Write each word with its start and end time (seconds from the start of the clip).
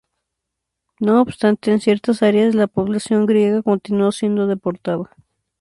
No 0.99 1.21
obstante, 1.21 1.69
en 1.71 1.79
ciertas 1.79 2.23
áreas 2.23 2.55
la 2.55 2.65
población 2.65 3.27
griega 3.27 3.61
continuó 3.61 4.11
siendo 4.11 4.47
deportada. 4.47 5.11